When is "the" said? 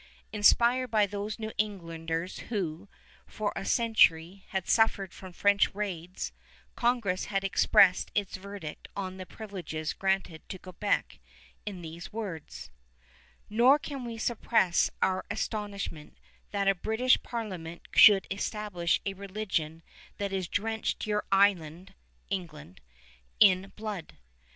9.17-9.27